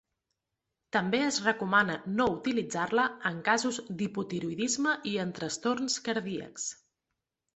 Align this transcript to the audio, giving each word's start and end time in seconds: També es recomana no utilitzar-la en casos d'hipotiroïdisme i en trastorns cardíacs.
També 0.95 1.19
es 1.25 1.35
recomana 1.47 1.97
no 2.19 2.25
utilitzar-la 2.37 3.05
en 3.31 3.37
casos 3.51 3.79
d'hipotiroïdisme 3.99 4.97
i 5.13 5.15
en 5.27 5.37
trastorns 5.41 5.99
cardíacs. 6.09 6.67